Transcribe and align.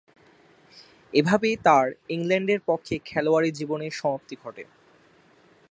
এভাবেই 1.13 1.55
তার 1.63 1.85
ইংল্যান্ডের 2.09 2.61
পক্ষে 2.67 2.95
খেলোয়াড়ী 3.05 3.49
জীবনের 3.51 3.91
সমাপ্তি 3.91 4.35
ঘটে। 4.43 4.63